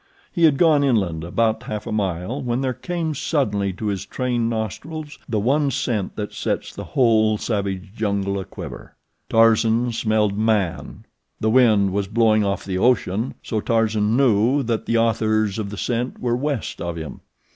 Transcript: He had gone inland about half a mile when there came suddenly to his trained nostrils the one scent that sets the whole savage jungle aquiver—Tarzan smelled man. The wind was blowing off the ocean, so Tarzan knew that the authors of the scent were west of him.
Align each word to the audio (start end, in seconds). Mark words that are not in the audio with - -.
He 0.31 0.45
had 0.45 0.57
gone 0.57 0.83
inland 0.83 1.23
about 1.23 1.61
half 1.61 1.85
a 1.85 1.91
mile 1.91 2.41
when 2.41 2.61
there 2.61 2.73
came 2.73 3.13
suddenly 3.13 3.71
to 3.73 3.85
his 3.85 4.03
trained 4.03 4.49
nostrils 4.49 5.19
the 5.29 5.37
one 5.39 5.69
scent 5.69 6.15
that 6.15 6.33
sets 6.33 6.73
the 6.73 6.83
whole 6.97 7.37
savage 7.37 7.93
jungle 7.95 8.39
aquiver—Tarzan 8.39 9.91
smelled 9.91 10.35
man. 10.35 11.05
The 11.39 11.51
wind 11.51 11.93
was 11.93 12.07
blowing 12.07 12.43
off 12.43 12.65
the 12.65 12.79
ocean, 12.79 13.35
so 13.43 13.61
Tarzan 13.61 14.17
knew 14.17 14.63
that 14.63 14.87
the 14.87 14.97
authors 14.97 15.59
of 15.59 15.69
the 15.69 15.77
scent 15.77 16.19
were 16.19 16.35
west 16.35 16.81
of 16.81 16.95
him. 16.95 17.21